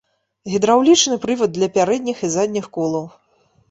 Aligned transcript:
Гідраўлічны 0.53 1.19
прывад 1.27 1.55
для 1.61 1.71
пярэдніх 1.79 2.17
і 2.29 2.35
задніх 2.41 2.75
колаў. 2.81 3.11